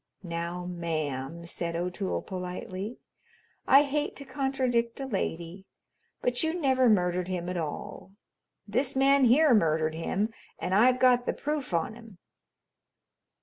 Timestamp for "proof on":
11.33-11.93